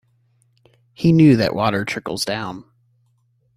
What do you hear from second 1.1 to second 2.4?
knew that water trickles